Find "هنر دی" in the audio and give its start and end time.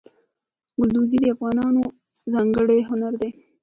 2.89-3.29